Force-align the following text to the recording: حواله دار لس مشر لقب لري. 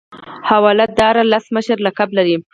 حواله 0.49 0.85
دار 0.99 1.15
لس 1.31 1.45
مشر 1.55 1.77
لقب 1.85 2.09
لري. 2.17 2.35